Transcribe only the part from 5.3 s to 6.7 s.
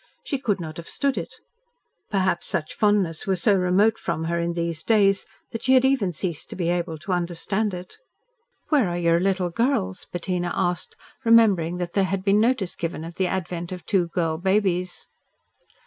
that she had even ceased to be